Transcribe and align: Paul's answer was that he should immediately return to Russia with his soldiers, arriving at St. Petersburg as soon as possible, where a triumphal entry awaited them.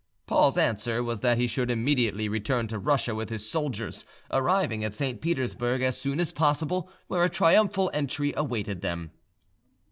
Paul's 0.25 0.57
answer 0.57 1.03
was 1.03 1.19
that 1.19 1.37
he 1.37 1.45
should 1.45 1.69
immediately 1.69 2.27
return 2.27 2.67
to 2.69 2.79
Russia 2.79 3.13
with 3.13 3.29
his 3.29 3.47
soldiers, 3.47 4.03
arriving 4.31 4.83
at 4.83 4.95
St. 4.95 5.21
Petersburg 5.21 5.83
as 5.83 5.95
soon 6.01 6.19
as 6.19 6.31
possible, 6.31 6.89
where 7.05 7.23
a 7.23 7.29
triumphal 7.29 7.91
entry 7.93 8.33
awaited 8.35 8.81
them. 8.81 9.11